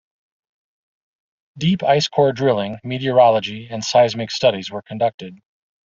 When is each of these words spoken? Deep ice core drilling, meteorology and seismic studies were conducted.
Deep 1.59 1.83
ice 1.83 2.07
core 2.07 2.33
drilling, 2.33 2.79
meteorology 2.83 3.67
and 3.69 3.83
seismic 3.85 4.31
studies 4.31 4.71
were 4.71 4.81
conducted. 4.81 5.37